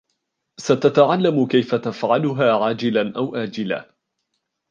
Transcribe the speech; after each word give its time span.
ستتعلم 0.57 1.45
كيف 1.47 1.75
تفعلها 1.75 2.51
عاجلًا 2.65 3.13
أو 3.15 3.35
آجلًا. 3.35 3.95